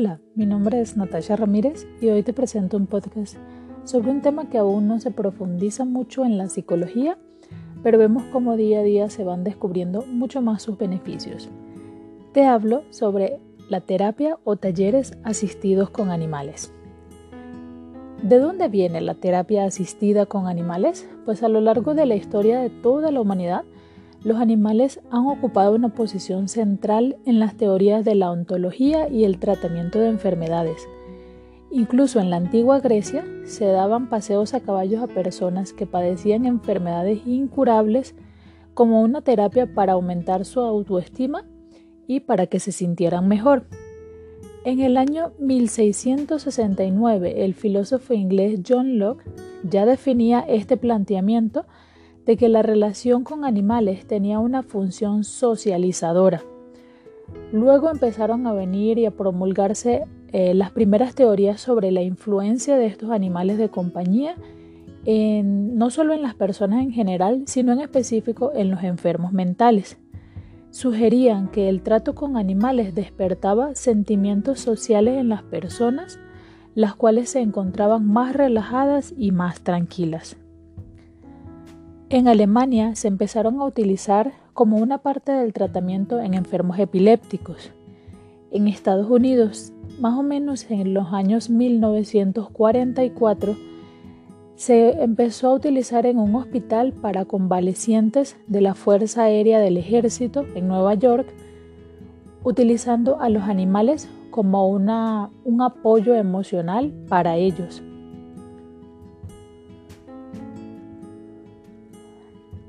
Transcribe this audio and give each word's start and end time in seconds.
Hola, 0.00 0.20
mi 0.36 0.46
nombre 0.46 0.80
es 0.80 0.96
Natasha 0.96 1.34
Ramírez 1.34 1.84
y 2.00 2.08
hoy 2.08 2.22
te 2.22 2.32
presento 2.32 2.76
un 2.76 2.86
podcast 2.86 3.36
sobre 3.82 4.12
un 4.12 4.22
tema 4.22 4.48
que 4.48 4.56
aún 4.56 4.86
no 4.86 5.00
se 5.00 5.10
profundiza 5.10 5.84
mucho 5.84 6.24
en 6.24 6.38
la 6.38 6.48
psicología, 6.48 7.18
pero 7.82 7.98
vemos 7.98 8.22
cómo 8.30 8.54
día 8.54 8.78
a 8.78 8.84
día 8.84 9.10
se 9.10 9.24
van 9.24 9.42
descubriendo 9.42 10.02
mucho 10.06 10.40
más 10.40 10.62
sus 10.62 10.78
beneficios. 10.78 11.48
Te 12.32 12.46
hablo 12.46 12.84
sobre 12.90 13.40
la 13.68 13.80
terapia 13.80 14.38
o 14.44 14.54
talleres 14.54 15.18
asistidos 15.24 15.90
con 15.90 16.10
animales. 16.10 16.72
¿De 18.22 18.38
dónde 18.38 18.68
viene 18.68 19.00
la 19.00 19.14
terapia 19.14 19.64
asistida 19.64 20.26
con 20.26 20.46
animales? 20.46 21.10
Pues 21.24 21.42
a 21.42 21.48
lo 21.48 21.60
largo 21.60 21.94
de 21.94 22.06
la 22.06 22.14
historia 22.14 22.60
de 22.60 22.70
toda 22.70 23.10
la 23.10 23.20
humanidad, 23.20 23.64
los 24.22 24.38
animales 24.38 25.00
han 25.10 25.26
ocupado 25.26 25.74
una 25.74 25.90
posición 25.90 26.48
central 26.48 27.16
en 27.24 27.38
las 27.38 27.56
teorías 27.56 28.04
de 28.04 28.14
la 28.14 28.30
ontología 28.30 29.08
y 29.08 29.24
el 29.24 29.38
tratamiento 29.38 30.00
de 30.00 30.08
enfermedades. 30.08 30.88
Incluso 31.70 32.18
en 32.18 32.30
la 32.30 32.36
antigua 32.36 32.80
Grecia 32.80 33.24
se 33.44 33.66
daban 33.66 34.08
paseos 34.08 34.54
a 34.54 34.60
caballos 34.60 35.02
a 35.02 35.06
personas 35.06 35.72
que 35.72 35.86
padecían 35.86 36.46
enfermedades 36.46 37.20
incurables 37.26 38.14
como 38.74 39.02
una 39.02 39.22
terapia 39.22 39.72
para 39.74 39.92
aumentar 39.92 40.44
su 40.44 40.60
autoestima 40.60 41.44
y 42.06 42.20
para 42.20 42.46
que 42.46 42.58
se 42.58 42.72
sintieran 42.72 43.28
mejor. 43.28 43.66
En 44.64 44.80
el 44.80 44.96
año 44.96 45.32
1669 45.38 47.44
el 47.44 47.54
filósofo 47.54 48.14
inglés 48.14 48.60
John 48.66 48.98
Locke 48.98 49.24
ya 49.62 49.86
definía 49.86 50.40
este 50.40 50.76
planteamiento 50.76 51.66
de 52.28 52.36
que 52.36 52.50
la 52.50 52.60
relación 52.60 53.24
con 53.24 53.46
animales 53.46 54.06
tenía 54.06 54.38
una 54.38 54.62
función 54.62 55.24
socializadora. 55.24 56.42
Luego 57.52 57.88
empezaron 57.88 58.46
a 58.46 58.52
venir 58.52 58.98
y 58.98 59.06
a 59.06 59.10
promulgarse 59.10 60.04
eh, 60.32 60.52
las 60.52 60.70
primeras 60.70 61.14
teorías 61.14 61.58
sobre 61.58 61.90
la 61.90 62.02
influencia 62.02 62.76
de 62.76 62.84
estos 62.84 63.12
animales 63.12 63.56
de 63.56 63.70
compañía 63.70 64.36
no 65.06 65.88
solo 65.88 66.12
en 66.12 66.20
las 66.20 66.34
personas 66.34 66.82
en 66.82 66.92
general, 66.92 67.44
sino 67.46 67.72
en 67.72 67.80
específico 67.80 68.52
en 68.54 68.70
los 68.70 68.82
enfermos 68.82 69.32
mentales. 69.32 69.96
Sugerían 70.70 71.48
que 71.48 71.70
el 71.70 71.80
trato 71.80 72.14
con 72.14 72.36
animales 72.36 72.94
despertaba 72.94 73.74
sentimientos 73.74 74.60
sociales 74.60 75.16
en 75.16 75.30
las 75.30 75.42
personas, 75.44 76.18
las 76.74 76.94
cuales 76.94 77.30
se 77.30 77.40
encontraban 77.40 78.06
más 78.06 78.36
relajadas 78.36 79.14
y 79.16 79.32
más 79.32 79.62
tranquilas. 79.62 80.36
En 82.10 82.26
Alemania 82.26 82.96
se 82.96 83.06
empezaron 83.06 83.60
a 83.60 83.66
utilizar 83.66 84.32
como 84.54 84.78
una 84.78 84.96
parte 84.96 85.30
del 85.30 85.52
tratamiento 85.52 86.20
en 86.20 86.32
enfermos 86.32 86.78
epilépticos. 86.78 87.70
En 88.50 88.66
Estados 88.66 89.10
Unidos, 89.10 89.74
más 90.00 90.18
o 90.18 90.22
menos 90.22 90.70
en 90.70 90.94
los 90.94 91.12
años 91.12 91.50
1944, 91.50 93.56
se 94.54 95.02
empezó 95.02 95.48
a 95.48 95.54
utilizar 95.54 96.06
en 96.06 96.18
un 96.18 96.34
hospital 96.34 96.94
para 96.94 97.26
convalecientes 97.26 98.38
de 98.46 98.62
la 98.62 98.74
Fuerza 98.74 99.24
Aérea 99.24 99.60
del 99.60 99.76
Ejército 99.76 100.46
en 100.54 100.66
Nueva 100.66 100.94
York, 100.94 101.26
utilizando 102.42 103.20
a 103.20 103.28
los 103.28 103.42
animales 103.42 104.08
como 104.30 104.66
una, 104.70 105.28
un 105.44 105.60
apoyo 105.60 106.14
emocional 106.14 106.90
para 107.06 107.36
ellos. 107.36 107.82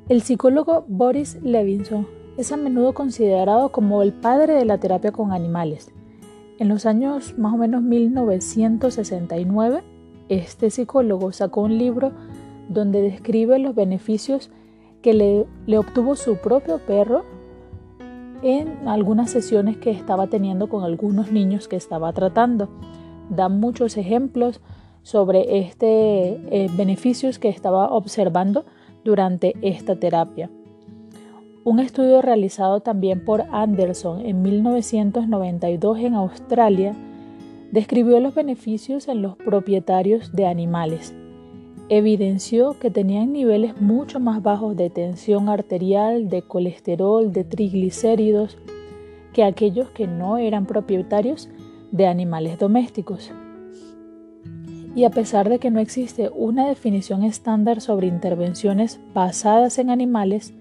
El 0.09 0.23
psicólogo 0.23 0.85
Boris 0.87 1.37
Levinson 1.43 2.07
es 2.35 2.51
a 2.51 2.57
menudo 2.57 2.95
considerado 2.95 3.69
como 3.69 4.01
el 4.01 4.11
padre 4.11 4.55
de 4.55 4.65
la 4.65 4.79
terapia 4.79 5.11
con 5.11 5.31
animales. 5.31 5.91
En 6.57 6.67
los 6.67 6.87
años 6.87 7.37
más 7.37 7.53
o 7.53 7.57
menos 7.57 7.83
1969, 7.83 9.83
este 10.27 10.71
psicólogo 10.71 11.31
sacó 11.31 11.61
un 11.61 11.77
libro 11.77 12.11
donde 12.69 13.03
describe 13.03 13.59
los 13.59 13.75
beneficios 13.75 14.49
que 15.03 15.13
le, 15.13 15.77
obtuvo 15.77 16.15
su 16.15 16.37
propio 16.37 16.79
perro 16.79 17.23
en 18.41 18.87
algunas 18.87 19.29
sesiones 19.29 19.77
que 19.77 19.91
estaba 19.91 20.25
teniendo 20.25 20.69
con 20.69 20.83
algunos 20.83 21.31
niños 21.31 21.67
que 21.67 21.75
estaba 21.75 22.11
tratando. 22.13 22.67
Da 23.29 23.47
muchos 23.47 23.95
ejemplos 23.95 24.59
sobre 25.03 25.59
estos 25.59 25.83
eh, 25.83 26.67
beneficios 26.75 27.37
que 27.37 27.49
estaba 27.49 27.91
observando 27.91 28.65
durante 29.03 29.55
esta 29.61 29.95
terapia. 29.95 30.49
Un 31.63 31.79
estudio 31.79 32.21
realizado 32.21 32.79
también 32.79 33.23
por 33.23 33.43
Anderson 33.51 34.25
en 34.25 34.41
1992 34.41 35.99
en 35.99 36.13
Australia 36.15 36.95
describió 37.71 38.19
los 38.19 38.33
beneficios 38.33 39.07
en 39.07 39.21
los 39.21 39.35
propietarios 39.35 40.31
de 40.31 40.47
animales. 40.47 41.13
Evidenció 41.89 42.79
que 42.79 42.89
tenían 42.89 43.33
niveles 43.33 43.79
mucho 43.81 44.19
más 44.19 44.41
bajos 44.41 44.75
de 44.77 44.89
tensión 44.89 45.49
arterial, 45.49 46.29
de 46.29 46.41
colesterol, 46.41 47.31
de 47.31 47.43
triglicéridos 47.43 48.57
que 49.33 49.43
aquellos 49.43 49.89
que 49.89 50.07
no 50.07 50.37
eran 50.37 50.65
propietarios 50.65 51.49
de 51.91 52.07
animales 52.07 52.57
domésticos 52.57 53.31
y 54.95 55.03
a 55.03 55.11
pesar 55.11 55.49
de 55.49 55.59
que 55.59 55.71
no 55.71 55.79
existe 55.79 56.29
una 56.33 56.67
definición 56.67 57.23
estándar 57.23 57.81
sobre 57.81 58.07
intervenciones 58.07 58.99
basadas 59.13 59.77
en 59.79 59.89
animales, 59.89 60.53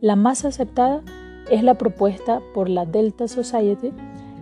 la 0.00 0.16
más 0.16 0.44
aceptada 0.44 1.02
es 1.50 1.62
la 1.62 1.74
propuesta 1.74 2.40
por 2.54 2.68
la 2.68 2.86
Delta 2.86 3.28
Society, 3.28 3.92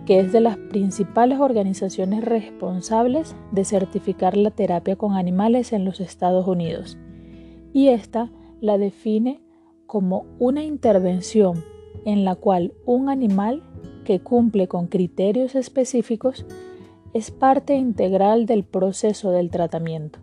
que 0.05 0.19
es 0.19 0.31
de 0.31 0.41
las 0.41 0.57
principales 0.57 1.39
organizaciones 1.39 2.23
responsables 2.23 3.35
de 3.51 3.65
certificar 3.65 4.35
la 4.35 4.51
terapia 4.51 4.95
con 4.95 5.13
animales 5.13 5.73
en 5.73 5.85
los 5.85 5.99
Estados 5.99 6.47
Unidos. 6.47 6.97
Y 7.73 7.89
esta 7.89 8.31
la 8.59 8.77
define 8.77 9.41
como 9.85 10.25
una 10.39 10.63
intervención 10.63 11.63
en 12.05 12.25
la 12.25 12.35
cual 12.35 12.73
un 12.85 13.09
animal 13.09 13.63
que 14.05 14.19
cumple 14.19 14.67
con 14.67 14.87
criterios 14.87 15.55
específicos 15.55 16.45
es 17.13 17.29
parte 17.29 17.75
integral 17.75 18.45
del 18.45 18.63
proceso 18.63 19.31
del 19.31 19.49
tratamiento. 19.49 20.19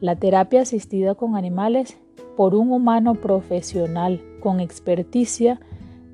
La 0.00 0.16
terapia 0.16 0.62
asistida 0.62 1.14
con 1.14 1.36
animales 1.36 1.98
por 2.36 2.54
un 2.54 2.72
humano 2.72 3.14
profesional 3.14 4.20
con 4.40 4.60
experticia 4.60 5.60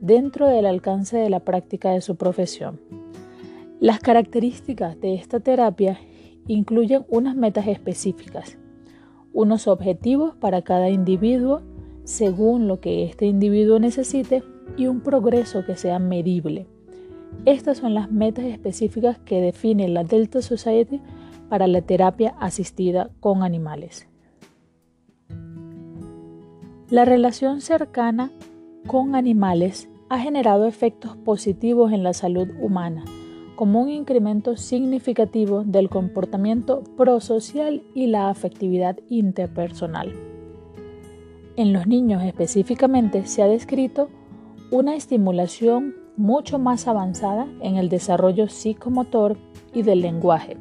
dentro 0.01 0.49
del 0.49 0.67
alcance 0.67 1.17
de 1.17 1.31
la 1.31 1.41
práctica 1.41 1.93
de 1.93 2.01
su 2.01 2.17
profesión. 2.17 2.81
Las 3.81 4.01
características 4.01 5.01
de 5.01 5.15
esta 5.15 5.41
terapia 5.41 5.99
incluyen 6.47 7.05
unas 7.09 7.35
metas 7.35 7.67
específicas, 7.67 8.59
unos 9.33 9.67
objetivos 9.67 10.35
para 10.37 10.63
cada 10.63 10.91
individuo 10.91 11.63
según 12.05 12.69
lo 12.69 12.81
que 12.81 13.05
este 13.05 13.25
individuo 13.25 13.79
necesite 13.79 14.43
y 14.77 14.87
un 14.87 15.01
progreso 15.01 15.65
que 15.65 15.75
sea 15.75 15.99
medible. 15.99 16.67
Estas 17.45 17.79
son 17.79 17.95
las 17.95 18.11
metas 18.11 18.47
específicas 18.47 19.19
que 19.19 19.41
define 19.41 19.89
la 19.89 20.05
Delta 20.05 20.41
Society 20.43 21.01
para 21.49 21.67
la 21.67 21.83
terapia 21.83 22.35
asistida 22.41 23.11
con 23.21 23.43
animales. 23.43 24.09
La 26.91 27.05
relación 27.05 27.61
cercana 27.61 28.31
con 28.87 29.15
animales 29.15 29.89
ha 30.09 30.19
generado 30.19 30.67
efectos 30.67 31.17
positivos 31.17 31.93
en 31.93 32.03
la 32.03 32.13
salud 32.13 32.49
humana, 32.61 33.05
como 33.57 33.81
un 33.81 33.89
incremento 33.89 34.57
significativo 34.57 35.65
del 35.65 35.89
comportamiento 35.89 36.83
prosocial 36.97 37.83
y 37.95 38.09
la 38.09 38.29
afectividad 38.29 38.99
interpersonal. 39.09 40.13
En 41.57 41.73
los 41.73 41.87
niños 41.87 42.23
específicamente 42.23 43.27
se 43.27 43.43
ha 43.43 43.47
descrito 43.47 44.09
una 44.71 44.97
estimulación 44.97 45.95
mucho 46.17 46.59
más 46.59 46.87
avanzada 46.87 47.47
en 47.61 47.77
el 47.77 47.89
desarrollo 47.89 48.49
psicomotor 48.49 49.37
y 49.73 49.83
del 49.83 50.01
lenguaje. 50.01 50.57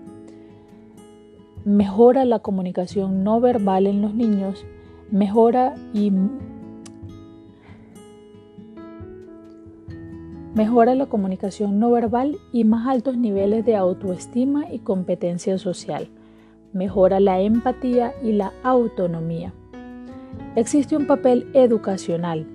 Mejora 1.66 2.26
la 2.26 2.40
comunicación 2.40 3.24
no 3.24 3.40
verbal 3.40 3.88
en 3.88 4.02
los 4.02 4.14
niños, 4.14 4.66
mejora 5.12 5.76
y 5.94 6.12
mejora 10.56 10.96
la 10.96 11.06
comunicación 11.06 11.80
no 11.80 11.92
verbal 11.92 12.38
y 12.52 12.64
más 12.64 12.88
altos 12.88 13.18
niveles 13.18 13.66
de 13.66 13.76
autoestima 13.76 14.72
y 14.72 14.80
competencia 14.80 15.58
social. 15.58 16.10
Mejora 16.74 17.20
la 17.20 17.40
empatía 17.40 18.14
y 18.24 18.34
la 18.34 18.52
autonomía. 18.64 19.54
Existe 20.56 20.98
un 20.98 21.08
papel 21.08 21.48
educacional 21.54 22.48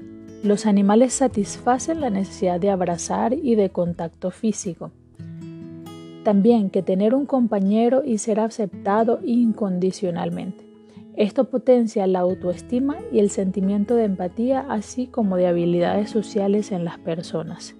los 0.42 0.66
animales 0.66 1.14
satisfacen 1.14 2.00
la 2.00 2.10
necesidad 2.10 2.60
de 2.60 2.70
abrazar 2.70 3.32
y 3.32 3.56
de 3.56 3.70
contacto 3.70 4.30
físico. 4.30 4.92
También 6.22 6.70
que 6.70 6.82
tener 6.82 7.14
un 7.14 7.26
compañero 7.26 8.02
y 8.04 8.18
ser 8.18 8.38
aceptado 8.40 9.20
incondicionalmente. 9.24 10.64
Esto 11.16 11.44
potencia 11.50 12.06
la 12.06 12.20
autoestima 12.20 12.98
y 13.10 13.18
el 13.18 13.30
sentimiento 13.30 13.96
de 13.96 14.04
empatía, 14.04 14.64
así 14.68 15.08
como 15.08 15.36
de 15.36 15.48
habilidades 15.48 16.10
sociales 16.10 16.70
en 16.70 16.84
las 16.84 16.98
personas. 16.98 17.74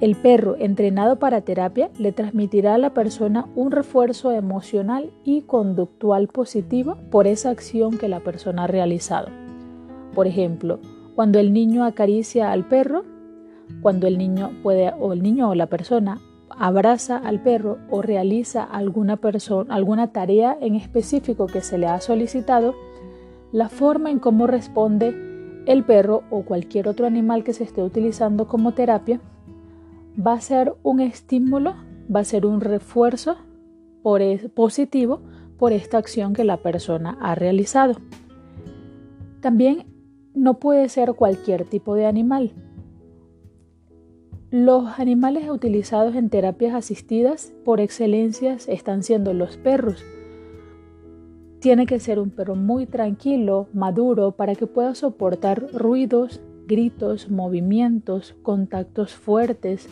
El 0.00 0.16
perro 0.16 0.56
entrenado 0.58 1.18
para 1.18 1.40
terapia 1.40 1.88
le 1.98 2.12
transmitirá 2.12 2.74
a 2.74 2.78
la 2.78 2.92
persona 2.92 3.48
un 3.54 3.70
refuerzo 3.70 4.32
emocional 4.32 5.12
y 5.24 5.42
conductual 5.42 6.28
positivo 6.28 6.98
por 7.10 7.26
esa 7.26 7.48
acción 7.48 7.96
que 7.96 8.08
la 8.08 8.20
persona 8.20 8.64
ha 8.64 8.66
realizado. 8.66 9.43
Por 10.14 10.26
ejemplo, 10.26 10.78
cuando 11.14 11.38
el 11.38 11.52
niño 11.52 11.84
acaricia 11.84 12.52
al 12.52 12.64
perro, 12.64 13.04
cuando 13.80 14.06
el 14.06 14.18
niño 14.18 14.50
puede 14.62 14.92
o 14.98 15.12
el 15.12 15.22
niño 15.22 15.50
o 15.50 15.54
la 15.54 15.66
persona 15.66 16.20
abraza 16.50 17.16
al 17.16 17.40
perro 17.40 17.78
o 17.90 18.02
realiza 18.02 18.62
alguna, 18.62 19.18
alguna 19.68 20.12
tarea 20.12 20.56
en 20.60 20.74
específico 20.74 21.46
que 21.46 21.60
se 21.60 21.78
le 21.78 21.86
ha 21.86 22.00
solicitado, 22.00 22.74
la 23.52 23.68
forma 23.68 24.10
en 24.10 24.18
cómo 24.18 24.46
responde 24.46 25.14
el 25.66 25.84
perro 25.84 26.22
o 26.30 26.42
cualquier 26.42 26.88
otro 26.88 27.06
animal 27.06 27.44
que 27.44 27.52
se 27.52 27.64
esté 27.64 27.82
utilizando 27.82 28.46
como 28.46 28.72
terapia 28.72 29.20
va 30.14 30.34
a 30.34 30.40
ser 30.40 30.74
un 30.82 31.00
estímulo, 31.00 31.74
va 32.14 32.20
a 32.20 32.24
ser 32.24 32.46
un 32.46 32.60
refuerzo 32.60 33.36
por 34.02 34.20
positivo 34.50 35.22
por 35.58 35.72
esta 35.72 35.98
acción 35.98 36.34
que 36.34 36.44
la 36.44 36.58
persona 36.58 37.16
ha 37.20 37.34
realizado. 37.34 37.94
También 39.40 39.86
no 40.34 40.58
puede 40.58 40.88
ser 40.88 41.14
cualquier 41.14 41.64
tipo 41.64 41.94
de 41.94 42.06
animal. 42.06 42.52
Los 44.50 44.98
animales 44.98 45.48
utilizados 45.48 46.14
en 46.14 46.28
terapias 46.28 46.74
asistidas 46.74 47.52
por 47.64 47.80
excelencia 47.80 48.56
están 48.68 49.02
siendo 49.02 49.32
los 49.32 49.56
perros. 49.56 50.04
Tiene 51.60 51.86
que 51.86 51.98
ser 51.98 52.18
un 52.18 52.30
perro 52.30 52.54
muy 52.56 52.86
tranquilo, 52.86 53.68
maduro, 53.72 54.32
para 54.32 54.54
que 54.54 54.66
pueda 54.66 54.94
soportar 54.94 55.72
ruidos, 55.72 56.40
gritos, 56.66 57.30
movimientos, 57.30 58.36
contactos 58.42 59.14
fuertes. 59.14 59.88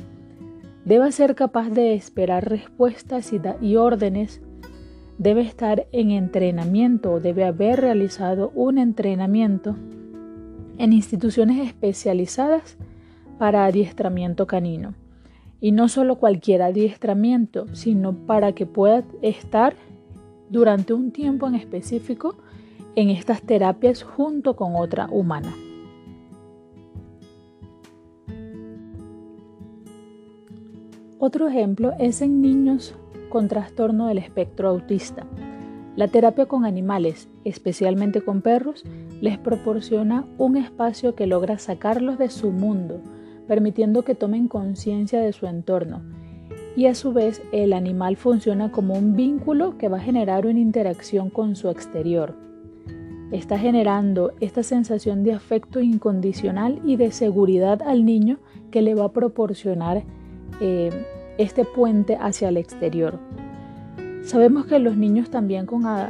Debe 0.85 1.11
ser 1.13 1.35
capaz 1.35 1.71
de 1.71 1.95
esperar 1.95 2.49
respuestas 2.49 3.33
y, 3.61 3.77
órdenes. 3.77 4.43
Debe 5.19 5.43
estar 5.43 5.87
en 5.93 6.11
entrenamiento 6.11 7.13
o 7.13 7.21
debe 7.21 7.45
haber 7.45 7.81
realizado 7.81 8.51
un 8.55 8.79
entrenamiento 8.79 9.77
en 10.83 10.93
instituciones 10.93 11.65
especializadas 11.65 12.77
para 13.39 13.67
adiestramiento 13.67 14.49
canino. 14.49 14.95
Y 15.61 15.71
no 15.71 15.89
solo 15.89 16.17
cualquier 16.17 16.61
adiestramiento, 16.61 17.73
sino 17.73 18.27
para 18.27 18.53
que 18.53 18.67
pueda 18.67 19.05
estar 19.23 19.77
durante 20.51 20.93
un 20.93 21.13
tiempo 21.13 21.47
en 21.47 21.55
específico 21.55 22.35
en 22.97 23.11
estas 23.11 23.43
terapias 23.43 24.03
junto 24.03 24.57
con 24.57 24.75
otra 24.75 25.07
humana. 25.07 25.55
Otro 31.21 31.47
ejemplo 31.47 31.93
es 32.01 32.23
en 32.23 32.41
niños 32.41 32.97
con 33.29 33.47
trastorno 33.47 34.09
del 34.09 34.19
espectro 34.19 34.69
autista. 34.69 35.29
La 35.95 36.09
terapia 36.09 36.47
con 36.47 36.65
animales, 36.65 37.29
especialmente 37.45 38.23
con 38.23 38.41
perros, 38.41 38.83
les 39.21 39.37
proporciona 39.37 40.25
un 40.39 40.57
espacio 40.57 41.15
que 41.15 41.27
logra 41.27 41.59
sacarlos 41.59 42.17
de 42.17 42.31
su 42.31 42.51
mundo, 42.51 43.03
permitiendo 43.47 44.03
que 44.03 44.15
tomen 44.15 44.49
conciencia 44.49 45.21
de 45.21 45.35
su 45.35 45.47
entorno. 45.47 46.01
Y 46.77 46.87
a 46.87 46.95
su 46.95 47.13
vez 47.13 47.43
el 47.53 47.75
animal 47.75 48.17
funciona 48.17 48.73
como 48.73 48.95
un 48.95 49.17
vínculo 49.17 49.77
que 49.77 49.89
va 49.89 49.99
a 49.99 50.03
generar 50.03 50.47
una 50.47 50.61
interacción 50.61 51.29
con 51.29 51.57
su 51.57 51.69
exterior. 51.69 52.35
Está 53.31 53.59
generando 53.59 54.33
esta 54.41 54.63
sensación 54.63 55.25
de 55.25 55.35
afecto 55.35 55.81
incondicional 55.81 56.81
y 56.85 56.97
de 56.97 57.13
seguridad 57.13 57.83
al 57.83 58.07
niño 58.07 58.39
que 58.71 58.81
le 58.81 58.95
va 58.95 59.05
a 59.05 59.13
proporcionar 59.13 60.05
eh, 60.63 60.91
este 61.37 61.67
puente 61.67 62.17
hacia 62.17 62.49
el 62.49 62.57
exterior. 62.57 63.19
Sabemos 64.23 64.67
que 64.67 64.79
los 64.79 64.97
niños 64.97 65.31
también 65.31 65.67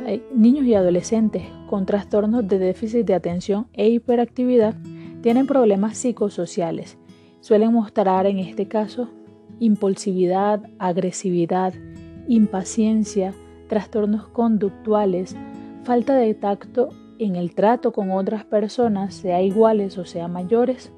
eh, 0.06 0.22
niños 0.34 0.66
y 0.66 0.74
adolescentes 0.74 1.44
con 1.66 1.86
trastornos 1.86 2.46
de 2.46 2.58
déficit 2.58 3.06
de 3.06 3.14
atención 3.14 3.66
e 3.72 3.88
hiperactividad 3.88 4.74
tienen 5.22 5.46
problemas 5.46 5.96
psicosociales. 5.96 6.98
Suelen 7.40 7.72
mostrar 7.72 8.26
en 8.26 8.38
este 8.38 8.68
caso 8.68 9.08
impulsividad, 9.60 10.62
agresividad, 10.78 11.72
impaciencia, 12.28 13.32
trastornos 13.68 14.28
conductuales, 14.28 15.34
falta 15.84 16.14
de 16.14 16.34
tacto 16.34 16.90
en 17.18 17.36
el 17.36 17.54
trato 17.54 17.92
con 17.92 18.10
otras 18.10 18.44
personas, 18.44 19.14
sea 19.14 19.40
iguales 19.40 19.96
o 19.96 20.04
sea 20.04 20.28
mayores, 20.28 20.92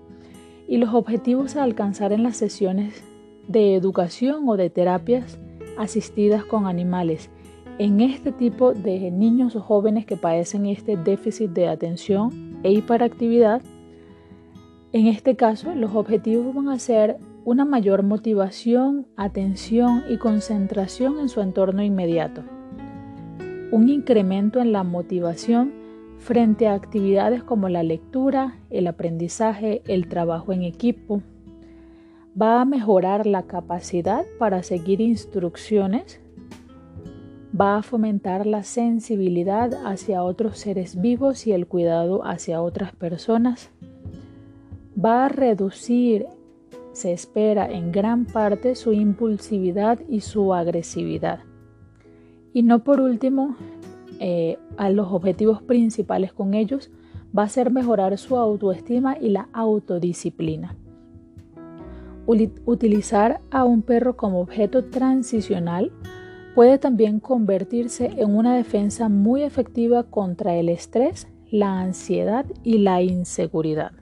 y 0.67 0.78
los 0.78 0.93
objetivos 0.94 1.55
a 1.56 1.62
alcanzar 1.62 2.12
en 2.12 2.25
las 2.25 2.37
sesiones 2.37 3.05
de 3.46 3.76
educación 3.76 4.49
o 4.49 4.56
de 4.56 4.70
terapias 4.70 5.38
asistidas 5.79 6.44
con 6.44 6.67
animales. 6.67 7.31
En 7.79 8.00
este 8.00 8.31
tipo 8.31 8.73
de 8.73 9.11
niños 9.11 9.56
o 9.56 9.61
jóvenes 9.61 10.06
que 10.06 10.17
padecen 10.17 10.67
este 10.67 10.97
déficit 10.97 11.50
de 11.50 11.69
atención 11.69 12.61
e 12.62 12.73
hiperactividad, 12.73 13.62
en 14.93 15.09
este 15.09 15.35
caso, 15.35 15.75
los 15.75 15.94
objetivos 15.94 16.55
van 16.55 16.69
a 16.69 16.79
ser 16.79 17.17
una 17.44 17.65
mayor 17.65 18.05
motivación, 18.05 19.06
atención 19.17 20.05
y 20.09 20.19
concentración 20.19 21.19
en 21.19 21.29
su 21.29 21.41
entorno 21.41 21.82
inmediato. 21.82 22.43
Un 23.73 23.88
incremento 23.88 24.61
en 24.61 24.70
la 24.70 24.85
motivación 24.85 25.73
frente 26.19 26.69
a 26.69 26.75
actividades 26.75 27.43
como 27.43 27.69
la 27.69 27.82
lectura, 27.82 28.59
el 28.70 28.87
aprendizaje, 28.87 29.82
el 29.88 30.09
trabajo 30.09 30.53
en 30.53 30.62
equipo. 30.62 31.23
Va 32.40 32.60
a 32.60 32.64
mejorar 32.64 33.26
la 33.26 33.44
capacidad 33.44 34.25
para 34.38 34.62
seguir 34.62 35.00
instrucciones. 35.00 36.20
Va 37.58 37.76
a 37.76 37.82
fomentar 37.82 38.46
la 38.46 38.64
sensibilidad 38.64 39.72
hacia 39.86 40.25
otros 40.25 40.58
seres 40.58 41.00
vivos 41.00 41.46
y 41.46 41.52
el 41.52 41.66
cuidado 41.66 42.25
hacia 42.25 42.60
otras 42.60 42.92
personas 42.94 43.70
va 45.02 45.26
a 45.26 45.28
reducir, 45.28 46.26
se 46.92 47.12
espera 47.12 47.70
en 47.70 47.92
gran 47.92 48.25
parte, 48.25 48.75
su 48.75 48.92
impulsividad 48.92 50.00
y 50.08 50.20
su 50.20 50.54
agresividad. 50.54 51.40
Y 52.52 52.62
no 52.62 52.84
por 52.84 53.00
último, 53.00 53.56
eh, 54.20 54.58
a 54.76 54.90
los 54.90 55.08
objetivos 55.10 55.62
principales 55.62 56.32
con 56.32 56.54
ellos 56.54 56.90
va 57.36 57.44
a 57.44 57.48
ser 57.48 57.72
mejorar 57.72 58.16
su 58.16 58.36
autoestima 58.36 59.19
y 59.20 59.31
la 59.31 59.48
autodisciplina. 59.53 60.76
Utilizar 62.26 63.40
a 63.50 63.64
un 63.64 63.82
perro 63.82 64.16
como 64.16 64.40
objeto 64.40 64.84
transicional 64.84 65.93
puede 66.54 66.78
también 66.78 67.20
convertirse 67.20 68.12
en 68.16 68.34
una 68.34 68.56
defensa 68.56 69.08
muy 69.08 69.43
efectiva 69.43 70.04
contra 70.04 70.54
el 70.54 70.69
estrés, 70.69 71.26
la 71.50 71.81
ansiedad 71.81 72.46
y 72.62 72.78
la 72.78 73.02
inseguridad. 73.02 73.93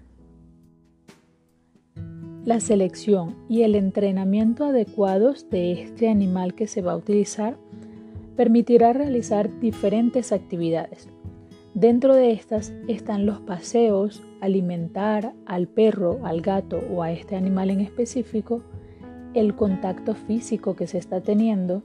La 2.45 2.61
selección 2.61 3.37
y 3.49 3.63
el 3.63 3.75
entrenamiento 3.75 4.65
adecuados 4.65 5.49
de 5.49 5.73
este 5.73 6.09
animal 6.09 6.55
que 6.55 6.67
se 6.67 6.83
va 6.83 6.93
a 6.93 6.97
utilizar 6.97 7.57
permitirá 8.37 8.93
realizar 8.93 9.61
diferentes 9.61 10.33
actividades. 10.33 11.09
Dentro 11.75 12.15
de 12.15 12.33
estas 12.33 12.73
están 12.89 13.27
los 13.27 13.41
paseos, 13.41 14.23
alimentar 14.43 15.35
al 15.47 15.69
perro, 15.69 16.19
al 16.25 16.41
gato 16.41 16.81
o 16.93 17.03
a 17.05 17.13
este 17.13 17.37
animal 17.37 17.71
en 17.71 17.81
específico, 17.81 18.63
el 19.35 19.55
contacto 19.55 20.15
físico 20.15 20.75
que 20.75 20.89
se 20.89 20.99
está 20.99 21.21
teniendo, 21.21 21.83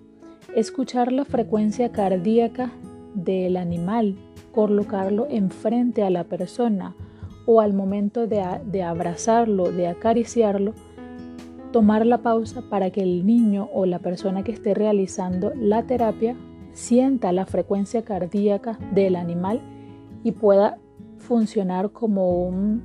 escuchar 0.55 1.11
la 1.11 1.23
frecuencia 1.23 1.91
cardíaca 1.91 2.71
del 3.13 3.57
animal, 3.57 4.17
colocarlo 4.51 5.27
enfrente 5.29 6.01
a 6.01 6.09
la 6.09 6.23
persona 6.23 6.95
o 7.45 7.61
al 7.61 7.73
momento 7.73 8.25
de, 8.25 8.41
abrazarlo, 8.81 9.71
de 9.71 9.87
acariciarlo, 9.87 10.73
tomar 11.71 12.07
la 12.07 12.23
pausa 12.23 12.63
para 12.71 12.89
que 12.89 13.03
el 13.03 13.23
niño 13.23 13.69
o 13.71 13.85
la 13.85 13.99
persona 13.99 14.43
que 14.43 14.51
esté 14.51 14.73
realizando 14.73 15.53
la 15.55 15.83
terapia 15.83 16.35
sienta 16.73 17.31
la 17.31 17.45
frecuencia 17.45 18.03
cardíaca 18.03 18.79
del 18.93 19.15
animal 19.15 19.61
y 20.23 20.31
pueda 20.31 20.79
funcionar 21.17 21.91
como 21.91 22.47
un, 22.47 22.83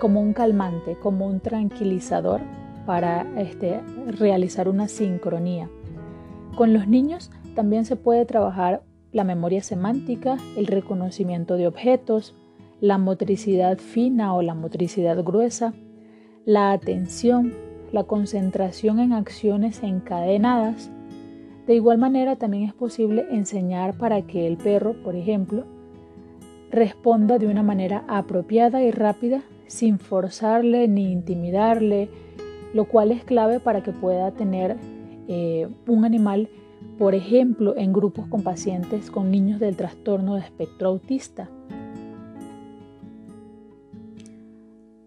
como 0.00 0.20
un 0.20 0.32
calmante, 0.32 0.96
como 0.96 1.26
un 1.26 1.40
tranquilizador 1.40 2.40
para 2.86 3.26
este, 3.36 3.80
realizar 4.06 4.68
una 4.68 4.88
sincronía. 4.88 5.68
Con 6.56 6.72
los 6.72 6.86
niños 6.86 7.30
también 7.54 7.84
se 7.84 7.96
puede 7.96 8.24
trabajar 8.26 8.82
la 9.12 9.24
memoria 9.24 9.62
semántica, 9.62 10.36
el 10.56 10.66
reconocimiento 10.66 11.56
de 11.56 11.66
objetos, 11.66 12.34
la 12.80 12.98
motricidad 12.98 13.78
fina 13.78 14.34
o 14.34 14.42
la 14.42 14.54
motricidad 14.54 15.22
gruesa, 15.22 15.74
la 16.44 16.72
atención, 16.72 17.52
la 17.92 18.04
concentración 18.04 18.98
en 18.98 19.12
acciones 19.12 19.82
encadenadas. 19.82 20.90
De 21.66 21.74
igual 21.74 21.98
manera 21.98 22.36
también 22.36 22.64
es 22.64 22.74
posible 22.74 23.26
enseñar 23.30 23.96
para 23.96 24.22
que 24.22 24.46
el 24.46 24.56
perro, 24.56 25.00
por 25.04 25.14
ejemplo, 25.14 25.64
responda 26.72 27.38
de 27.38 27.46
una 27.46 27.62
manera 27.62 28.04
apropiada 28.08 28.82
y 28.82 28.90
rápida 28.90 29.42
sin 29.66 29.98
forzarle 29.98 30.88
ni 30.88 31.12
intimidarle 31.12 32.08
lo 32.72 32.86
cual 32.86 33.12
es 33.12 33.24
clave 33.24 33.60
para 33.60 33.82
que 33.82 33.92
pueda 33.92 34.30
tener 34.32 34.76
eh, 35.28 35.68
un 35.86 36.04
animal, 36.04 36.48
por 36.98 37.14
ejemplo, 37.14 37.76
en 37.76 37.92
grupos 37.92 38.26
con 38.28 38.42
pacientes 38.42 39.10
con 39.10 39.30
niños 39.30 39.60
del 39.60 39.76
trastorno 39.76 40.34
de 40.34 40.40
espectro 40.40 40.88
autista. 40.88 41.48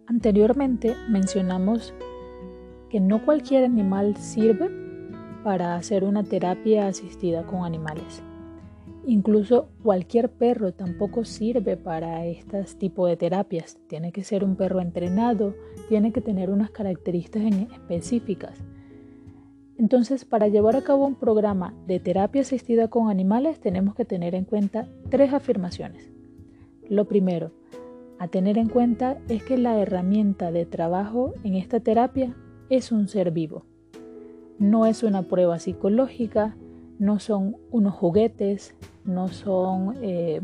Anteriormente 0.07 0.95
mencionamos 1.09 1.93
que 2.89 2.99
no 2.99 3.25
cualquier 3.25 3.65
animal 3.65 4.15
sirve 4.17 4.69
para 5.43 5.75
hacer 5.75 6.03
una 6.03 6.23
terapia 6.23 6.87
asistida 6.87 7.43
con 7.43 7.65
animales. 7.65 8.23
Incluso 9.07 9.69
cualquier 9.83 10.31
perro 10.31 10.73
tampoco 10.73 11.25
sirve 11.25 11.77
para 11.77 12.25
este 12.25 12.63
tipo 12.79 13.05
de 13.05 13.15
terapias. 13.15 13.77
Tiene 13.87 14.11
que 14.11 14.23
ser 14.23 14.43
un 14.43 14.55
perro 14.55 14.81
entrenado, 14.81 15.53
tiene 15.89 16.11
que 16.11 16.21
tener 16.21 16.49
unas 16.49 16.71
características 16.71 17.53
específicas. 17.71 18.63
Entonces, 19.77 20.25
para 20.25 20.47
llevar 20.47 20.75
a 20.75 20.83
cabo 20.83 21.05
un 21.05 21.15
programa 21.15 21.75
de 21.85 21.99
terapia 21.99 22.41
asistida 22.41 22.87
con 22.87 23.09
animales 23.09 23.59
tenemos 23.59 23.93
que 23.93 24.05
tener 24.05 24.33
en 24.33 24.45
cuenta 24.45 24.87
tres 25.09 25.33
afirmaciones. 25.33 26.11
Lo 26.89 27.05
primero, 27.05 27.51
a 28.17 28.27
tener 28.29 28.57
en 28.57 28.69
cuenta 28.69 29.19
es 29.27 29.43
que 29.43 29.57
la 29.57 29.77
herramienta 29.77 30.51
de 30.51 30.65
trabajo 30.65 31.33
en 31.43 31.55
esta 31.55 31.79
terapia 31.79 32.35
es 32.69 32.91
un 32.91 33.07
ser 33.07 33.31
vivo. 33.31 33.65
No 34.57 34.85
es 34.85 35.03
una 35.03 35.23
prueba 35.23 35.59
psicológica, 35.59 36.55
no 36.97 37.19
son 37.19 37.57
unos 37.71 37.93
juguetes, 37.93 38.73
no 39.05 39.27
son 39.27 39.95
eh, 40.01 40.41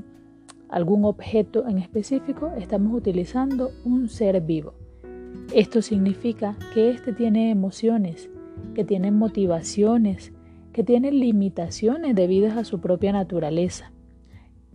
algún 0.69 1.05
objeto 1.05 1.67
en 1.67 1.77
específico, 1.77 2.51
estamos 2.57 2.93
utilizando 2.93 3.71
un 3.83 4.07
ser 4.07 4.39
vivo. 4.41 4.73
Esto 5.53 5.81
significa 5.81 6.57
que 6.73 6.89
éste 6.89 7.11
tiene 7.11 7.51
emociones, 7.51 8.29
que 8.73 8.85
tiene 8.85 9.11
motivaciones, 9.11 10.31
que 10.71 10.83
tiene 10.83 11.11
limitaciones 11.11 12.15
debidas 12.15 12.55
a 12.55 12.63
su 12.63 12.79
propia 12.79 13.11
naturaleza, 13.11 13.91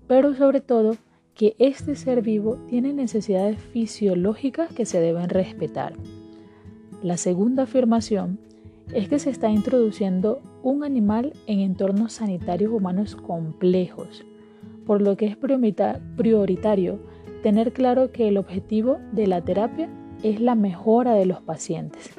pero 0.07 0.35
sobre 0.35 0.61
todo 0.61 0.97
que 1.35 1.55
este 1.59 1.97
ser 1.97 2.23
vivo 2.23 2.57
tiene 2.69 2.93
necesidades 2.93 3.59
fisiológicas 3.59 4.73
que 4.73 4.87
se 4.87 5.00
deben 5.00 5.28
respetar. 5.28 5.95
La 7.02 7.16
segunda 7.16 7.64
afirmación 7.64 8.38
es 8.93 9.09
que 9.09 9.19
se 9.19 9.31
está 9.31 9.50
introduciendo 9.50 10.40
un 10.66 10.82
animal 10.82 11.32
en 11.46 11.61
entornos 11.61 12.14
sanitarios 12.14 12.73
humanos 12.73 13.14
complejos, 13.14 14.26
por 14.85 15.00
lo 15.00 15.16
que 15.16 15.26
es 15.26 15.37
prioritario 15.37 16.99
tener 17.44 17.73
claro 17.73 18.11
que 18.11 18.26
el 18.26 18.37
objetivo 18.37 18.99
de 19.12 19.28
la 19.28 19.42
terapia 19.42 19.88
es 20.25 20.40
la 20.40 20.56
mejora 20.56 21.14
de 21.14 21.25
los 21.25 21.40
pacientes. 21.40 22.11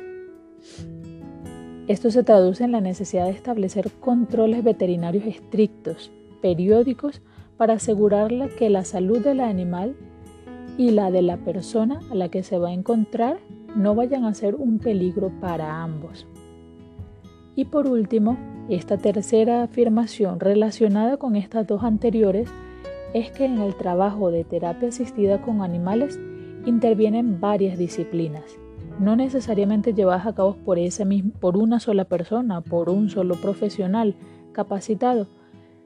Esto 1.90 2.10
se 2.10 2.24
traduce 2.24 2.64
en 2.64 2.72
la 2.72 2.80
necesidad 2.80 3.26
de 3.26 3.32
establecer 3.32 3.92
controles 4.00 4.64
veterinarios 4.64 5.26
estrictos, 5.26 6.10
periódicos, 6.42 7.22
para 7.58 7.74
asegurarle 7.74 8.48
que 8.58 8.70
la 8.70 8.86
salud 8.86 9.20
del 9.20 9.42
animal 9.42 9.98
y 10.78 10.92
la 10.92 11.12
de 11.12 11.22
la 11.22 11.36
persona 11.36 12.00
a 12.12 12.16
la 12.16 12.30
que 12.30 12.44
se 12.44 12.58
va 12.58 12.70
a 12.70 12.74
encontrar 12.74 13.40
no 13.76 13.94
vayan 13.94 14.24
a 14.24 14.34
ser 14.34 14.56
un 14.56 14.80
peligro 14.80 15.34
para 15.42 15.84
ambos. 15.84 16.26
Y 17.58 17.66
por 17.66 17.88
último, 17.88 18.38
esta 18.70 18.98
tercera 19.00 19.64
afirmación 19.64 20.40
relacionada 20.40 21.18
con 21.18 21.36
estas 21.36 21.66
dos 21.66 21.84
anteriores 21.84 22.48
es 23.16 23.32
que 23.32 23.46
en 23.46 23.58
el 23.58 23.76
trabajo 23.76 24.30
de 24.30 24.44
terapia 24.44 24.90
asistida 24.90 25.42
con 25.42 25.64
animales 25.64 26.20
intervienen 26.68 27.42
varias 27.42 27.80
disciplinas, 27.80 28.44
no 29.00 29.16
necesariamente 29.16 29.96
llevadas 29.96 30.28
a 30.28 30.36
cabo 30.36 30.56
por, 30.64 30.78
por 31.40 31.58
una 31.58 31.80
sola 31.80 32.06
persona, 32.06 32.62
por 32.62 32.92
un 32.92 33.10
solo 33.10 33.34
profesional 33.34 34.14
capacitado, 34.52 35.26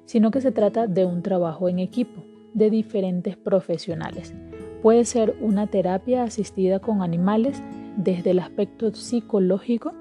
sino 0.04 0.30
que 0.30 0.42
se 0.42 0.52
trata 0.52 0.88
de 0.88 1.06
un 1.06 1.22
trabajo 1.22 1.70
en 1.70 1.80
equipo 1.80 2.22
de 2.54 2.70
diferentes 2.70 3.38
profesionales. 3.38 4.34
Puede 4.82 5.06
ser 5.06 5.38
una 5.40 5.68
terapia 5.68 6.24
asistida 6.24 6.80
con 6.80 7.02
animales 7.02 7.64
desde 7.96 8.32
el 8.32 8.40
aspecto 8.40 8.94
psicológico, 8.94 9.94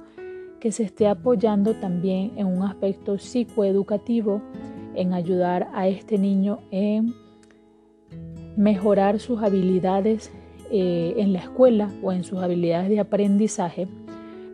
que 0.60 0.72
se 0.72 0.84
esté 0.84 1.08
apoyando 1.08 1.74
también 1.74 2.32
en 2.36 2.46
un 2.46 2.62
aspecto 2.62 3.18
psicoeducativo, 3.18 4.42
en 4.94 5.14
ayudar 5.14 5.68
a 5.72 5.88
este 5.88 6.18
niño 6.18 6.58
en 6.70 7.14
mejorar 8.56 9.18
sus 9.18 9.42
habilidades 9.42 10.30
eh, 10.70 11.14
en 11.16 11.32
la 11.32 11.40
escuela 11.40 11.90
o 12.02 12.12
en 12.12 12.24
sus 12.24 12.40
habilidades 12.40 12.90
de 12.90 13.00
aprendizaje, 13.00 13.88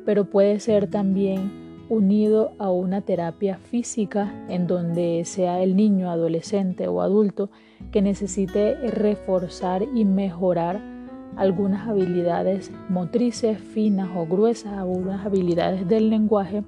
pero 0.04 0.30
puede 0.30 0.60
ser 0.60 0.88
también 0.88 1.50
unido 1.88 2.52
a 2.58 2.70
una 2.70 3.00
terapia 3.00 3.58
física 3.58 4.32
en 4.48 4.66
donde 4.66 5.22
sea 5.25 5.62
el 5.62 5.76
niño, 5.76 6.10
adolescente 6.10 6.88
o 6.88 7.00
adulto 7.00 7.50
que 7.92 8.02
necesite 8.02 8.75
reforzar 8.90 9.82
y 9.94 10.04
mejorar 10.04 10.96
algunas 11.37 11.87
habilidades 11.87 12.71
motrices 12.88 13.59
finas 13.59 14.09
o 14.16 14.26
gruesas, 14.26 14.73
algunas 14.73 15.25
habilidades 15.25 15.87
del 15.87 16.11
lenguaje. 16.11 16.64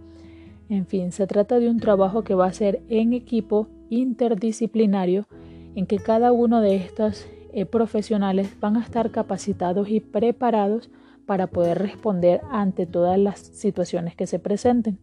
En 0.69 0.87
fin, 0.87 1.13
se 1.13 1.27
trata 1.27 1.59
de 1.59 1.71
un 1.71 1.81
trabajo 1.81 2.23
que 2.23 2.35
va 2.35 2.47
a 2.47 2.53
ser 2.53 2.83
en 2.89 3.15
equipo 3.15 3.69
interdisciplinario 3.89 5.27
en 5.75 5.87
que 5.87 5.99
cada 5.99 6.33
uno 6.33 6.61
de 6.61 6.77
estos 6.77 7.27
eh, 7.53 7.65
profesionales 7.65 8.55
van 8.61 8.77
a 8.77 8.83
estar 8.83 9.11
capacitados 9.11 9.89
y 9.89 10.01
preparados 10.01 10.91
para 11.25 11.47
poder 11.47 11.79
responder 11.79 12.41
ante 12.51 12.87
todas 12.87 13.19
las 13.19 13.39
situaciones 13.39 14.15
que 14.17 14.27
se 14.27 14.39
presenten. 14.39 14.99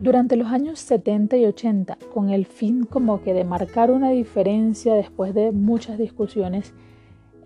Durante 0.00 0.36
los 0.36 0.48
años 0.48 0.80
70 0.80 1.36
y 1.36 1.46
80, 1.46 1.98
con 2.12 2.28
el 2.28 2.44
fin 2.44 2.84
como 2.84 3.22
que 3.22 3.32
de 3.32 3.44
marcar 3.44 3.90
una 3.90 4.10
diferencia 4.10 4.94
después 4.94 5.32
de 5.32 5.52
muchas 5.52 5.96
discusiones 5.96 6.74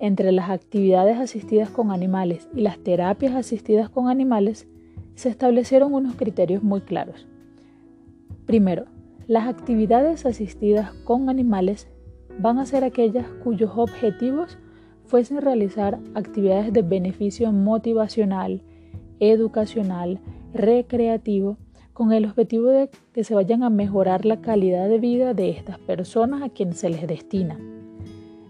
entre 0.00 0.32
las 0.32 0.50
actividades 0.50 1.18
asistidas 1.18 1.70
con 1.70 1.90
animales 1.90 2.48
y 2.54 2.60
las 2.60 2.78
terapias 2.78 3.34
asistidas 3.34 3.88
con 3.88 4.08
animales, 4.08 4.68
se 5.14 5.28
establecieron 5.28 5.92
unos 5.94 6.14
criterios 6.14 6.62
muy 6.62 6.80
claros. 6.80 7.26
Primero, 8.46 8.86
las 9.26 9.48
actividades 9.48 10.24
asistidas 10.24 10.92
con 11.04 11.28
animales 11.28 11.88
van 12.38 12.58
a 12.58 12.66
ser 12.66 12.84
aquellas 12.84 13.26
cuyos 13.42 13.72
objetivos 13.76 14.58
fuesen 15.04 15.40
realizar 15.40 15.98
actividades 16.14 16.72
de 16.72 16.82
beneficio 16.82 17.52
motivacional, 17.52 18.62
educacional, 19.20 20.20
recreativo, 20.54 21.58
con 21.92 22.12
el 22.12 22.26
objetivo 22.26 22.68
de 22.68 22.90
que 23.12 23.24
se 23.24 23.34
vayan 23.34 23.64
a 23.64 23.70
mejorar 23.70 24.24
la 24.24 24.40
calidad 24.40 24.88
de 24.88 24.98
vida 24.98 25.34
de 25.34 25.50
estas 25.50 25.78
personas 25.80 26.42
a 26.42 26.48
quienes 26.48 26.78
se 26.78 26.90
les 26.90 27.06
destina. 27.08 27.58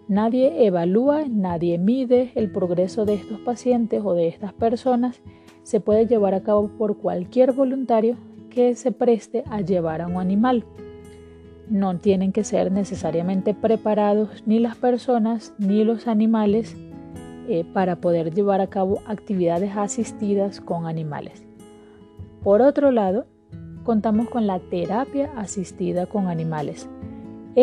Nadie 0.08 0.64
evalúa, 0.64 1.26
nadie 1.28 1.76
mide 1.76 2.32
el 2.34 2.50
progreso 2.50 3.04
de 3.04 3.12
estos 3.12 3.40
pacientes 3.40 4.00
o 4.02 4.14
de 4.14 4.26
estas 4.26 4.54
personas. 4.54 5.20
Se 5.64 5.80
puede 5.80 6.06
llevar 6.06 6.32
a 6.32 6.42
cabo 6.42 6.68
por 6.78 6.96
cualquier 6.96 7.52
voluntario 7.52 8.16
que 8.48 8.74
se 8.74 8.90
preste 8.90 9.44
a 9.50 9.60
llevar 9.60 10.00
a 10.00 10.06
un 10.06 10.16
animal. 10.16 10.64
No 11.68 11.98
tienen 11.98 12.32
que 12.32 12.42
ser 12.42 12.72
necesariamente 12.72 13.52
preparados 13.52 14.42
ni 14.46 14.60
las 14.60 14.76
personas 14.76 15.52
ni 15.58 15.84
los 15.84 16.06
animales 16.06 16.74
eh, 17.46 17.66
para 17.74 17.96
poder 17.96 18.32
llevar 18.32 18.62
a 18.62 18.68
cabo 18.68 19.00
actividades 19.06 19.76
asistidas 19.76 20.62
con 20.62 20.86
animales. 20.86 21.44
Por 22.42 22.62
otro 22.62 22.92
lado, 22.92 23.26
contamos 23.84 24.30
con 24.30 24.46
la 24.46 24.58
terapia 24.58 25.30
asistida 25.36 26.06
con 26.06 26.28
animales 26.28 26.88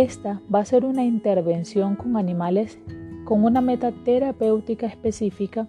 esta 0.02 0.42
va 0.54 0.60
a 0.60 0.66
ser 0.66 0.84
una 0.84 1.06
intervención 1.06 1.96
con 1.96 2.18
animales 2.18 2.80
con 3.25 3.44
una 3.44 3.60
meta 3.60 3.92
terapéutica 3.92 4.86
específica 4.86 5.68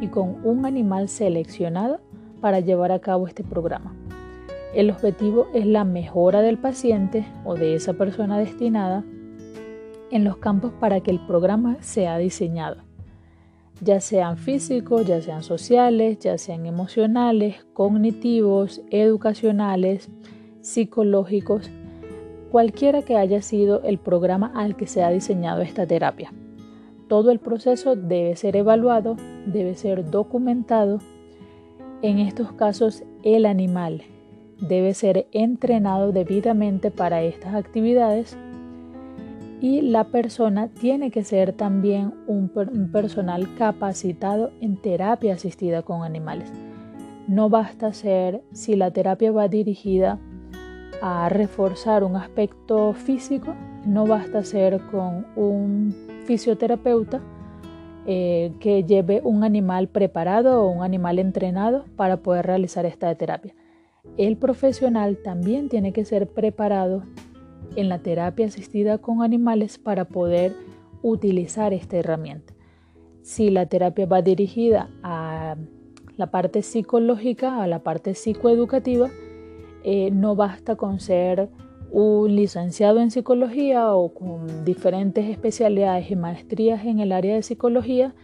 y 0.00 0.08
con 0.08 0.44
un 0.44 0.66
animal 0.66 1.08
seleccionado 1.08 2.00
para 2.40 2.60
llevar 2.60 2.92
a 2.92 2.98
cabo 2.98 3.28
este 3.28 3.44
programa. 3.44 3.94
El 4.74 4.90
objetivo 4.90 5.46
es 5.54 5.64
la 5.64 5.84
mejora 5.84 6.42
del 6.42 6.58
paciente 6.58 7.26
o 7.44 7.54
de 7.54 7.74
esa 7.74 7.92
persona 7.92 8.38
destinada 8.38 9.04
en 10.10 10.24
los 10.24 10.38
campos 10.38 10.72
para 10.80 11.00
que 11.00 11.10
el 11.10 11.20
programa 11.26 11.76
sea 11.80 12.18
diseñado, 12.18 12.78
ya 13.80 14.00
sean 14.00 14.38
físicos, 14.38 15.06
ya 15.06 15.20
sean 15.20 15.42
sociales, 15.42 16.18
ya 16.18 16.36
sean 16.36 16.66
emocionales, 16.66 17.64
cognitivos, 17.74 18.82
educacionales, 18.90 20.10
psicológicos, 20.60 21.70
cualquiera 22.52 23.00
que 23.00 23.16
haya 23.16 23.40
sido 23.40 23.82
el 23.82 23.96
programa 23.96 24.52
al 24.54 24.76
que 24.76 24.86
se 24.86 25.02
ha 25.02 25.08
diseñado 25.08 25.62
esta 25.62 25.86
terapia. 25.86 26.34
Todo 27.08 27.30
el 27.30 27.38
proceso 27.38 27.96
debe 27.96 28.36
ser 28.36 28.56
evaluado, 28.56 29.16
debe 29.46 29.74
ser 29.74 30.10
documentado. 30.10 30.98
En 32.02 32.18
estos 32.18 32.52
casos, 32.52 33.04
el 33.22 33.46
animal 33.46 34.02
debe 34.60 34.92
ser 34.92 35.28
entrenado 35.32 36.12
debidamente 36.12 36.90
para 36.90 37.22
estas 37.22 37.54
actividades 37.54 38.36
y 39.62 39.80
la 39.80 40.04
persona 40.04 40.68
tiene 40.68 41.10
que 41.10 41.24
ser 41.24 41.54
también 41.54 42.12
un, 42.26 42.50
personal 42.92 43.48
capacitado 43.56 44.50
en 44.60 44.76
terapia 44.76 45.34
asistida 45.34 45.80
con 45.80 46.02
animales. 46.02 46.52
No 47.28 47.48
basta 47.48 47.94
ser, 47.94 48.42
si 48.52 48.76
la 48.76 48.90
terapia 48.90 49.32
va 49.32 49.48
dirigida 49.48 50.18
a 51.04 51.28
reforzar 51.28 52.04
un 52.04 52.14
aspecto 52.14 52.92
físico, 52.92 53.54
no 53.84 54.06
basta 54.06 54.44
ser 54.44 54.80
con 54.92 55.26
un 55.34 55.92
fisioterapeuta 56.26 57.20
eh, 58.06 58.52
que 58.60 58.84
lleve 58.84 59.20
un 59.24 59.42
animal 59.42 59.88
preparado 59.88 60.62
o 60.62 60.70
un 60.70 60.84
animal 60.84 61.18
entrenado 61.18 61.86
para 61.96 62.18
poder 62.18 62.46
realizar 62.46 62.86
esta 62.86 63.12
terapia. 63.16 63.52
El 64.16 64.36
profesional 64.36 65.18
también 65.24 65.68
tiene 65.68 65.92
que 65.92 66.04
ser 66.04 66.28
preparado 66.28 67.02
en 67.74 67.88
la 67.88 67.98
terapia 67.98 68.46
asistida 68.46 68.98
con 68.98 69.22
animales 69.22 69.78
para 69.78 70.04
poder 70.04 70.54
utilizar 71.02 71.72
esta 71.72 71.96
herramienta. 71.96 72.54
Si 73.22 73.50
la 73.50 73.66
terapia 73.66 74.06
va 74.06 74.22
dirigida 74.22 74.88
a 75.02 75.56
la 76.16 76.30
parte 76.30 76.62
psicológica, 76.62 77.60
a 77.60 77.66
la 77.66 77.80
parte 77.80 78.14
psicoeducativa, 78.14 79.10
eh, 79.84 80.10
no 80.10 80.36
basta 80.36 80.76
con 80.76 81.00
ser 81.00 81.48
un 81.90 82.34
licenciado 82.34 83.00
en 83.00 83.10
psicología 83.10 83.94
o 83.94 84.14
con 84.14 84.64
diferentes 84.64 85.28
especialidades 85.28 86.10
y 86.10 86.16
maestrías 86.16 86.84
en 86.86 87.00
el 87.00 87.12
área 87.12 87.34
de 87.34 87.42
psicología 87.42 88.14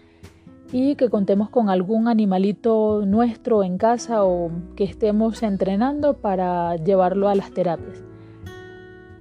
y 0.73 0.97
que 0.97 1.09
contemos 1.09 1.51
con 1.51 1.69
algún 1.69 2.09
animalito 2.09 3.05
nuestro 3.07 3.63
en 3.63 3.79
casa 3.79 4.25
o 4.25 4.51
que 4.77 4.85
estemos 4.85 5.43
entrenando 5.43 6.15
para 6.15 6.77
llevarlo 6.77 7.29
a 7.29 7.35
las 7.35 7.53
terapias. 7.53 8.03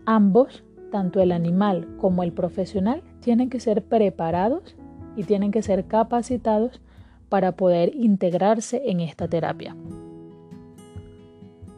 Ambos, 0.05 0.63
tanto 0.91 1.21
el 1.21 1.31
animal 1.31 1.87
como 1.97 2.23
el 2.23 2.31
profesional, 2.31 3.03
tienen 3.19 3.49
que 3.49 3.59
ser 3.59 3.83
preparados 3.83 4.75
y 5.17 5.23
tienen 5.23 5.51
que 5.51 5.61
ser 5.61 5.85
capacitados 5.85 6.81
para 7.27 7.53
poder 7.53 7.93
integrarse 7.95 8.83
en 8.85 9.01
esta 9.01 9.27
terapia. 9.27 9.75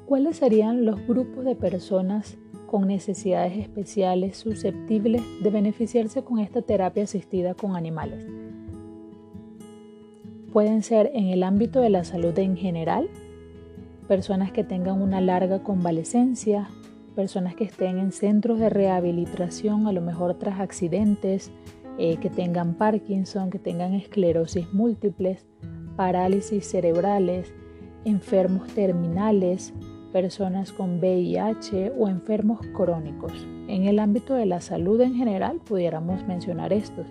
¿Cuáles 0.10 0.38
serían 0.38 0.86
los 0.86 1.06
grupos 1.06 1.46
de 1.46 1.54
personas 1.54 2.36
con 2.66 2.88
necesidades 2.88 3.56
especiales 3.60 4.38
susceptibles 4.38 5.22
de 5.44 5.52
beneficiarse 5.52 6.24
con 6.24 6.40
esta 6.40 6.64
terapia 6.64 7.04
asistida 7.04 7.54
con 7.54 7.76
animales? 7.76 8.26
Pueden 10.52 10.82
ser 10.82 11.12
en 11.14 11.28
el 11.28 11.44
ámbito 11.44 11.80
de 11.80 11.92
la 11.92 12.04
salud 12.04 12.36
en 12.40 12.58
general, 12.58 13.08
personas 14.08 14.52
que 14.52 14.64
tengan 14.64 15.00
una 15.00 15.22
larga 15.22 15.62
convalecencia, 15.62 16.68
personas 17.16 17.54
que 17.54 17.66
estén 17.66 18.00
en 18.00 18.12
centros 18.12 18.58
de 18.58 18.72
rehabilitación, 18.72 19.86
a 19.86 19.92
lo 19.92 20.02
mejor 20.02 20.40
tras 20.40 20.60
accidentes, 20.60 21.52
eh, 22.00 22.18
que 22.18 22.32
tengan 22.32 22.74
Parkinson, 22.74 23.52
que 23.52 23.60
tengan 23.60 23.94
esclerosis 23.94 24.74
múltiples, 24.74 25.46
parálisis 25.96 26.66
cerebrales, 26.66 27.54
enfermos 28.06 28.68
terminales, 28.70 29.72
personas 30.12 30.72
con 30.72 31.00
VIH 31.00 31.94
o 31.98 32.08
enfermos 32.08 32.60
crónicos. 32.74 33.34
En 33.68 33.86
el 33.86 34.00
ámbito 34.00 34.34
de 34.34 34.46
la 34.46 34.62
salud 34.62 35.00
en 35.02 35.16
general 35.16 35.60
pudiéramos 35.64 36.26
mencionar 36.28 36.74
estos. 36.74 37.08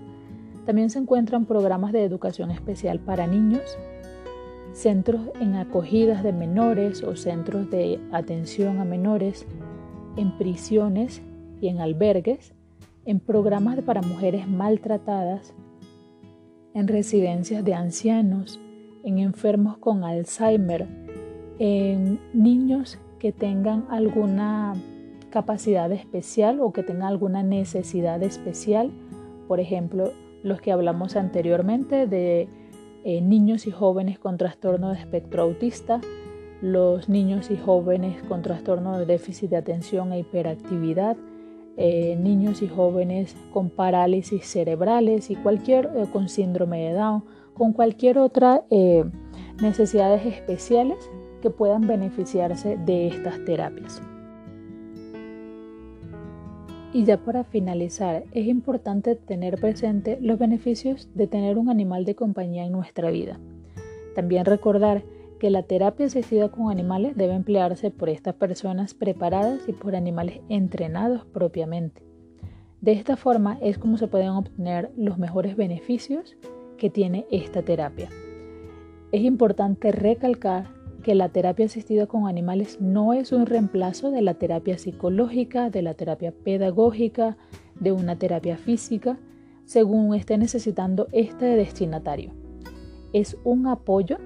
También 0.67 0.91
se 0.91 0.99
encuentran 0.99 1.47
programas 1.47 1.93
de 1.93 2.05
educación 2.05 2.51
especial 2.51 3.01
para 3.01 3.27
niños, 3.27 3.79
centros 4.73 5.23
en 5.41 5.55
acogidas 5.55 6.23
de 6.23 6.33
menores 6.33 7.03
o 7.03 7.17
centros 7.17 7.71
de 7.71 8.01
atención 8.13 8.79
a 8.79 8.85
menores, 8.85 9.47
en 10.17 10.37
prisiones 10.37 11.23
y 11.61 11.69
en 11.69 11.81
albergues, 11.81 12.55
en 13.05 13.21
programas 13.21 13.81
para 13.83 14.03
mujeres 14.03 14.47
maltratadas, 14.47 15.55
en 16.75 16.87
residencias 16.87 17.65
de 17.65 17.75
ancianos, 17.75 18.61
en 19.05 19.19
enfermos 19.19 19.79
con 19.79 20.05
Alzheimer, 20.05 21.08
en 21.59 22.21
niños 22.33 22.99
que 23.19 23.33
tengan 23.33 23.87
alguna 23.91 24.75
capacidad 25.31 25.91
especial 25.93 26.61
o 26.61 26.73
que 26.73 26.83
tengan 26.83 27.09
alguna 27.09 27.43
necesidad 27.43 28.23
especial, 28.23 28.91
por 29.47 29.61
ejemplo, 29.61 30.13
los 30.43 30.61
que 30.61 30.73
hablamos 30.73 31.17
anteriormente 31.17 32.07
de 32.07 32.49
eh, 33.05 33.21
niños 33.21 33.67
y 33.67 33.71
jóvenes 33.71 34.19
con 34.19 34.39
trastorno 34.39 34.91
de 34.91 35.01
espectro 35.01 35.43
autista, 35.43 36.01
los 36.61 37.09
niños 37.09 37.51
y 37.51 37.57
jóvenes 37.57 38.23
con 38.25 38.43
trastorno 38.43 38.99
de 38.99 39.07
déficit 39.07 39.51
de 39.51 39.57
atención 39.57 40.13
e 40.13 40.21
hiperactividad, 40.21 41.17
eh, 41.77 42.17
niños 42.17 42.61
y 42.63 42.69
jóvenes 42.69 43.37
con 43.53 43.71
parálisis 43.71 44.45
cerebrales 44.45 45.31
y 45.31 45.37
cualquier 45.37 45.89
eh, 45.95 46.07
con 46.13 46.29
síndrome 46.29 46.89
de 46.89 46.95
Down, 46.95 47.25
con 47.55 47.73
cualquier 47.73 48.19
otra 48.19 48.65
eh, 48.69 49.05
necesidades 49.63 50.27
especiales 50.27 50.99
que 51.41 51.51
puedan 51.51 51.87
beneficiarse 51.87 52.77
de 52.77 53.09
estas 53.09 53.45
terapias. 53.45 54.03
Y 56.93 57.05
ya 57.05 57.19
para 57.19 57.45
finalizar, 57.45 58.25
es 58.33 58.47
importante 58.47 59.15
tener 59.15 59.61
presente 59.61 60.19
los 60.21 60.39
beneficios 60.39 61.09
de 61.15 61.27
tener 61.27 61.59
un 61.59 61.69
animal 61.69 62.05
de 62.05 62.15
compañía 62.15 62.65
en 62.65 62.73
nuestra 62.73 63.11
vida. 63.11 63.39
También 64.15 64.47
recordar 64.47 65.05
que 65.39 65.51
la 65.51 65.63
terapia 65.63 66.07
asistida 66.07 66.49
con 66.49 66.71
animales 66.71 67.17
debe 67.17 67.35
emplearse 67.35 67.91
por 67.91 68.09
estas 68.09 68.35
personas 68.35 68.95
preparadas 68.95 69.61
y 69.69 69.73
por 69.73 69.95
animales 69.95 70.41
entrenados 70.49 71.25
propiamente. 71.27 72.03
De 72.81 72.93
esta 72.93 73.17
forma 73.17 73.59
es 73.61 73.77
como 73.79 73.99
se 73.99 74.09
pueden 74.09 74.31
obtener 74.31 74.91
los 74.97 75.19
mejores 75.19 75.57
beneficios 75.57 76.37
que 76.77 76.91
tiene 76.91 77.27
esta 77.31 77.63
terapia. 77.63 78.09
Es 79.13 79.23
importante 79.23 79.93
recalcar 79.93 80.78
que 81.03 81.15
la 81.15 81.29
terapia 81.29 81.67
asistida 81.67 82.07
con 82.07 82.27
animales 82.27 82.81
no 82.81 83.13
es 83.13 83.33
un 83.33 83.47
reemplazo 83.47 84.11
de 84.11 84.23
la 84.23 84.35
terapia 84.35 84.79
psicológica, 84.79 85.71
de 85.71 85.83
la 85.83 85.95
terapia 85.95 86.33
pedagógica, 86.33 87.37
de 87.79 87.93
una 87.93 88.17
terapia 88.17 88.57
física, 88.57 89.19
según 89.65 90.15
esté 90.15 90.39
necesitando 90.39 91.09
este 91.13 91.45
destinatario. 91.45 92.33
Es 93.13 93.37
un 93.45 93.67
apoyo 93.67 94.19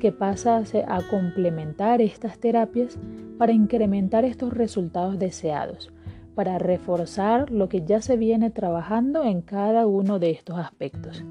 que 0.00 0.12
pasa 0.12 0.62
a 0.88 1.02
complementar 1.08 2.00
estas 2.00 2.38
terapias 2.38 2.98
para 3.38 3.52
incrementar 3.52 4.24
estos 4.24 4.52
resultados 4.52 5.18
deseados, 5.18 5.92
para 6.34 6.58
reforzar 6.58 7.50
lo 7.50 7.68
que 7.68 7.84
ya 7.84 8.00
se 8.00 8.16
viene 8.16 8.50
trabajando 8.50 9.24
en 9.24 9.42
cada 9.42 9.86
uno 9.86 10.18
de 10.18 10.30
estos 10.30 10.58
aspectos. 10.58 11.24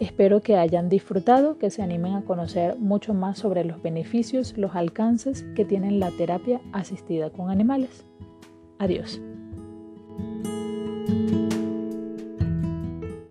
Espero 0.00 0.40
que 0.40 0.56
hayan 0.56 0.88
disfrutado, 0.88 1.56
que 1.58 1.70
se 1.70 1.82
animen 1.82 2.14
a 2.14 2.24
conocer 2.24 2.76
mucho 2.78 3.14
más 3.14 3.38
sobre 3.38 3.64
los 3.64 3.80
beneficios, 3.80 4.56
los 4.56 4.74
alcances 4.74 5.44
que 5.54 5.64
tiene 5.64 5.92
la 5.92 6.10
terapia 6.10 6.60
asistida 6.72 7.30
con 7.30 7.50
animales. 7.50 8.04
Adiós. 8.78 9.20